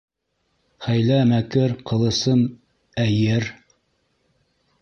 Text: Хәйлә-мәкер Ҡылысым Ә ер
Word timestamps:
Хәйлә-мәкер 0.85 1.75
Ҡылысым 1.91 2.43
Ә 3.07 3.09
ер 3.17 3.49